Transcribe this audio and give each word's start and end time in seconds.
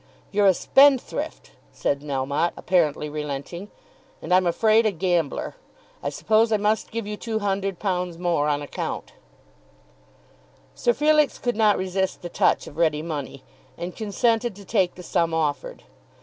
"You're 0.31 0.47
a 0.47 0.53
spendthrift," 0.55 1.51
said 1.71 1.99
Melmotte, 2.01 2.53
apparently 2.57 3.07
relenting, 3.07 3.69
"and 4.19 4.33
I'm 4.33 4.47
afraid 4.47 4.87
a 4.87 4.91
gambler. 4.91 5.55
I 6.01 6.09
suppose 6.09 6.51
I 6.51 6.57
must 6.57 6.89
give 6.89 7.05
you 7.05 7.19
£200 7.19 8.17
more 8.17 8.47
on 8.47 8.63
account." 8.63 9.13
Sir 10.73 10.93
Felix 10.93 11.37
could 11.37 11.55
not 11.55 11.77
resist 11.77 12.23
the 12.23 12.29
touch 12.29 12.65
of 12.65 12.77
ready 12.77 13.03
money, 13.03 13.43
and 13.77 13.95
consented 13.95 14.55
to 14.55 14.65
take 14.65 14.95
the 14.95 15.03
sum 15.03 15.35
offered. 15.35 15.83